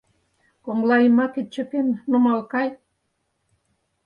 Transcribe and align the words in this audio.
Коҥлайымакет 0.65 1.47
чыкен, 1.53 1.87
нумал 2.11 2.39
кай. 2.51 2.69